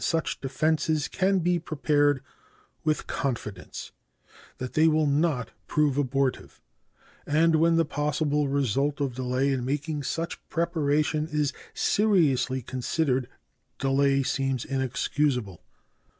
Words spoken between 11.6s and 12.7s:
seriously